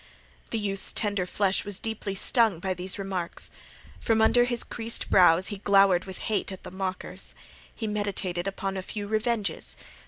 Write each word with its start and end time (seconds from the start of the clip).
The 0.49 0.57
youth's 0.57 0.91
tender 0.91 1.27
flesh 1.27 1.63
was 1.63 1.79
deeply 1.79 2.15
stung 2.15 2.57
by 2.59 2.73
these 2.73 2.97
remarks. 2.97 3.51
From 3.99 4.19
under 4.19 4.45
his 4.45 4.63
creased 4.63 5.11
brows 5.11 5.49
he 5.49 5.57
glowered 5.57 6.05
with 6.05 6.17
hate 6.25 6.51
at 6.51 6.63
the 6.63 6.71
mockers. 6.71 7.35
He 7.75 7.85
meditated 7.85 8.47
upon 8.47 8.77
a 8.77 8.81
few 8.81 9.05
revenges. 9.05 9.77